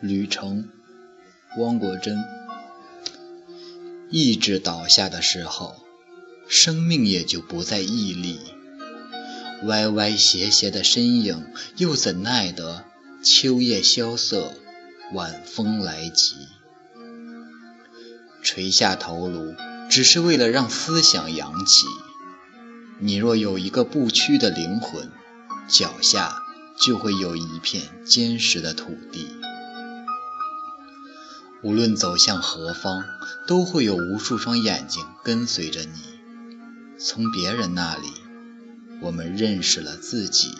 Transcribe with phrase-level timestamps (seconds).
[0.00, 0.68] 旅程，
[1.58, 2.22] 汪国真。
[4.10, 5.76] 意志倒下的时候，
[6.48, 8.38] 生命也就不再屹立。
[9.64, 11.46] 歪歪斜斜的身影，
[11.78, 12.84] 又怎奈得
[13.24, 14.52] 秋叶萧瑟，
[15.14, 16.34] 晚风来急？
[18.42, 19.54] 垂下头颅，
[19.88, 21.86] 只是为了让思想扬起。
[22.98, 25.10] 你若有一个不屈的灵魂，
[25.68, 26.42] 脚下
[26.84, 29.26] 就会有一片坚实的土地。
[31.66, 33.02] 无论走向何方，
[33.48, 36.00] 都会有无数双眼睛跟随着你。
[36.96, 38.06] 从别人那里，
[39.02, 40.54] 我们认识了自己。